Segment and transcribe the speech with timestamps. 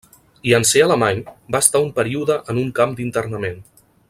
[0.51, 1.21] I en ser alemany,
[1.57, 3.63] va estar un període en un camp d'internament.